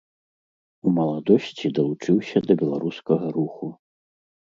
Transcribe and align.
У 0.87 0.93
маладосці 0.95 1.73
далучыўся 1.81 2.37
да 2.49 2.53
беларускага 2.65 3.25
руху. 3.41 3.75